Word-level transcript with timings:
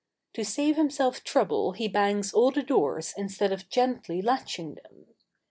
To 0.33 0.43
save 0.43 0.77
himself 0.77 1.23
trouble 1.23 1.73
he 1.73 1.87
bangs 1.87 2.33
all 2.33 2.49
the 2.49 2.63
doors 2.63 3.13
instead 3.15 3.51
of 3.53 3.69
gently 3.69 4.19
latching 4.19 4.73
them. 4.73 5.13